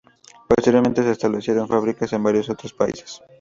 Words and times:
Posteriormente 0.47 1.03
se 1.03 1.11
establecieron 1.11 1.67
fábricas 1.67 2.11
en 2.13 2.23
varios 2.23 2.49
otros 2.49 2.73
países. 2.73 3.21